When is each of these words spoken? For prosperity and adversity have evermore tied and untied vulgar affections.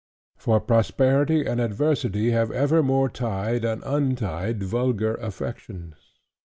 For 0.35 0.59
prosperity 0.59 1.45
and 1.45 1.61
adversity 1.61 2.31
have 2.31 2.49
evermore 2.49 3.07
tied 3.07 3.63
and 3.63 3.83
untied 3.85 4.63
vulgar 4.63 5.13
affections. 5.13 5.93